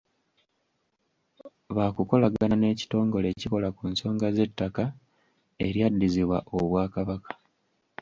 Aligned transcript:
Baakukolagana 1.75 2.55
n’ekitongole 2.57 3.27
ekikola 3.29 3.67
ku 3.77 3.83
nsonga 3.91 4.27
z’ettaka 4.35 4.83
eryaddizibwa 5.65 6.37
Obwakabaka. 6.57 7.31